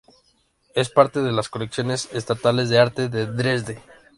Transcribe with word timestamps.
Es 0.73 0.89
parte 0.89 1.21
de 1.21 1.31
las 1.31 1.47
Colecciones 1.47 2.09
Estatales 2.11 2.69
de 2.69 2.79
Arte 2.79 3.07
de 3.07 3.27
Dresde. 3.27 3.83